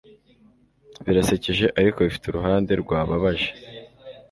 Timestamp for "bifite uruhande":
2.05-2.71